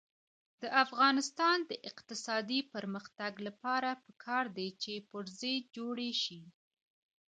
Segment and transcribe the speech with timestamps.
[0.61, 6.41] د افغانستان د اقتصادي پرمختګ لپاره پکار ده چې پرزې جوړې شي.